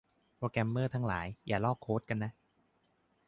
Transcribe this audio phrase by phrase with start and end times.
[0.37, 2.31] โปรแกรมเมอร์ทั้งหลาย อย่าลอกโค้ดกันนะ